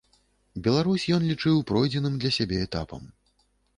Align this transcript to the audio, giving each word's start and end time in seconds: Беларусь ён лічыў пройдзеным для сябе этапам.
Беларусь 0.67 1.05
ён 1.17 1.21
лічыў 1.31 1.61
пройдзеным 1.73 2.17
для 2.25 2.31
сябе 2.39 2.57
этапам. 2.69 3.03